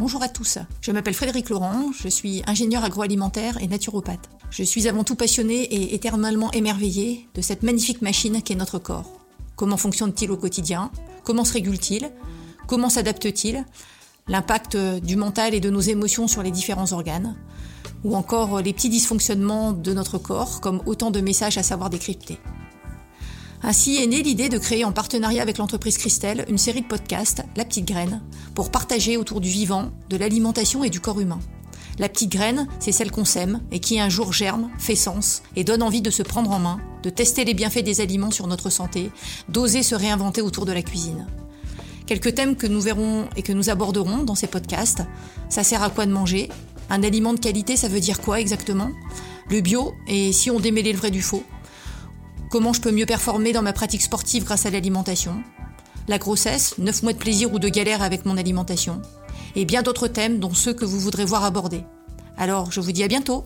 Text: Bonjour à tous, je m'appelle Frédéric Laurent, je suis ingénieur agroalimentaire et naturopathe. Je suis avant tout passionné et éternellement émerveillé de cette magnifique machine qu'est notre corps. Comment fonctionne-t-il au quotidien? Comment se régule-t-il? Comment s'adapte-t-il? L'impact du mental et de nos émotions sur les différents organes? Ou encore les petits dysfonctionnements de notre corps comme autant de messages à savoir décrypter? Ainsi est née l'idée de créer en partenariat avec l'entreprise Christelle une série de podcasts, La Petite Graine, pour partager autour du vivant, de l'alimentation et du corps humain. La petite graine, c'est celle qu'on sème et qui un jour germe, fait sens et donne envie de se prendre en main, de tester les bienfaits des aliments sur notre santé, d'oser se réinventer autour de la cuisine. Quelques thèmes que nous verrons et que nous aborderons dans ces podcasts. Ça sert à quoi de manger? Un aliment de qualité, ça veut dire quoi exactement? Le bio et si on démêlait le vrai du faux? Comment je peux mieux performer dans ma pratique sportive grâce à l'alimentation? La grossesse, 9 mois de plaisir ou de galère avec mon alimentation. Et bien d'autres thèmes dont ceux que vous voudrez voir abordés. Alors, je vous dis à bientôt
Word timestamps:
Bonjour 0.00 0.22
à 0.22 0.30
tous, 0.30 0.56
je 0.80 0.92
m'appelle 0.92 1.12
Frédéric 1.12 1.50
Laurent, 1.50 1.92
je 1.92 2.08
suis 2.08 2.42
ingénieur 2.46 2.82
agroalimentaire 2.84 3.62
et 3.62 3.68
naturopathe. 3.68 4.30
Je 4.50 4.62
suis 4.62 4.88
avant 4.88 5.04
tout 5.04 5.14
passionné 5.14 5.62
et 5.64 5.94
éternellement 5.94 6.50
émerveillé 6.52 7.28
de 7.34 7.42
cette 7.42 7.62
magnifique 7.62 8.00
machine 8.00 8.40
qu'est 8.40 8.54
notre 8.54 8.78
corps. 8.78 9.20
Comment 9.56 9.76
fonctionne-t-il 9.76 10.30
au 10.30 10.38
quotidien? 10.38 10.90
Comment 11.22 11.44
se 11.44 11.52
régule-t-il? 11.52 12.10
Comment 12.66 12.88
s'adapte-t-il? 12.88 13.66
L'impact 14.26 14.74
du 14.74 15.16
mental 15.16 15.52
et 15.52 15.60
de 15.60 15.68
nos 15.68 15.80
émotions 15.80 16.28
sur 16.28 16.42
les 16.42 16.50
différents 16.50 16.94
organes? 16.94 17.36
Ou 18.02 18.16
encore 18.16 18.62
les 18.62 18.72
petits 18.72 18.88
dysfonctionnements 18.88 19.72
de 19.72 19.92
notre 19.92 20.16
corps 20.16 20.62
comme 20.62 20.80
autant 20.86 21.10
de 21.10 21.20
messages 21.20 21.58
à 21.58 21.62
savoir 21.62 21.90
décrypter? 21.90 22.38
Ainsi 23.62 23.96
est 24.02 24.06
née 24.06 24.22
l'idée 24.22 24.48
de 24.48 24.56
créer 24.56 24.84
en 24.84 24.92
partenariat 24.92 25.42
avec 25.42 25.58
l'entreprise 25.58 25.98
Christelle 25.98 26.46
une 26.48 26.56
série 26.56 26.80
de 26.80 26.86
podcasts, 26.86 27.42
La 27.56 27.66
Petite 27.66 27.86
Graine, 27.86 28.22
pour 28.54 28.70
partager 28.70 29.18
autour 29.18 29.40
du 29.40 29.50
vivant, 29.50 29.90
de 30.08 30.16
l'alimentation 30.16 30.82
et 30.82 30.88
du 30.88 31.00
corps 31.00 31.20
humain. 31.20 31.40
La 31.98 32.08
petite 32.08 32.32
graine, 32.32 32.66
c'est 32.78 32.92
celle 32.92 33.10
qu'on 33.10 33.26
sème 33.26 33.60
et 33.70 33.78
qui 33.80 34.00
un 34.00 34.08
jour 34.08 34.32
germe, 34.32 34.70
fait 34.78 34.94
sens 34.94 35.42
et 35.56 35.64
donne 35.64 35.82
envie 35.82 36.00
de 36.00 36.10
se 36.10 36.22
prendre 36.22 36.50
en 36.50 36.58
main, 36.58 36.80
de 37.02 37.10
tester 37.10 37.44
les 37.44 37.52
bienfaits 37.52 37.84
des 37.84 38.00
aliments 38.00 38.30
sur 38.30 38.46
notre 38.46 38.70
santé, 38.70 39.10
d'oser 39.50 39.82
se 39.82 39.94
réinventer 39.94 40.40
autour 40.40 40.64
de 40.64 40.72
la 40.72 40.80
cuisine. 40.80 41.26
Quelques 42.06 42.34
thèmes 42.34 42.56
que 42.56 42.66
nous 42.66 42.80
verrons 42.80 43.28
et 43.36 43.42
que 43.42 43.52
nous 43.52 43.68
aborderons 43.68 44.24
dans 44.24 44.34
ces 44.34 44.46
podcasts. 44.46 45.02
Ça 45.50 45.62
sert 45.62 45.82
à 45.82 45.90
quoi 45.90 46.06
de 46.06 46.12
manger? 46.12 46.48
Un 46.88 47.02
aliment 47.02 47.34
de 47.34 47.38
qualité, 47.38 47.76
ça 47.76 47.88
veut 47.88 48.00
dire 48.00 48.22
quoi 48.22 48.40
exactement? 48.40 48.90
Le 49.50 49.60
bio 49.60 49.92
et 50.08 50.32
si 50.32 50.50
on 50.50 50.58
démêlait 50.58 50.92
le 50.92 50.98
vrai 50.98 51.10
du 51.10 51.20
faux? 51.20 51.44
Comment 52.50 52.72
je 52.72 52.80
peux 52.80 52.90
mieux 52.90 53.06
performer 53.06 53.52
dans 53.52 53.62
ma 53.62 53.72
pratique 53.72 54.02
sportive 54.02 54.42
grâce 54.42 54.66
à 54.66 54.70
l'alimentation? 54.70 55.40
La 56.08 56.18
grossesse, 56.18 56.74
9 56.78 57.04
mois 57.04 57.12
de 57.12 57.18
plaisir 57.18 57.52
ou 57.54 57.60
de 57.60 57.68
galère 57.68 58.02
avec 58.02 58.26
mon 58.26 58.36
alimentation. 58.36 59.00
Et 59.54 59.64
bien 59.64 59.82
d'autres 59.82 60.08
thèmes 60.08 60.40
dont 60.40 60.52
ceux 60.52 60.74
que 60.74 60.84
vous 60.84 60.98
voudrez 60.98 61.24
voir 61.24 61.44
abordés. 61.44 61.84
Alors, 62.36 62.72
je 62.72 62.80
vous 62.80 62.90
dis 62.90 63.04
à 63.04 63.08
bientôt 63.08 63.44